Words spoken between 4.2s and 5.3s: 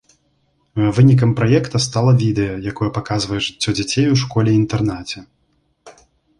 школе-інтэрнаце.